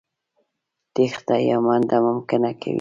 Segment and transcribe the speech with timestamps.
[0.93, 2.69] تېښته يا منډه ممکنه کوي.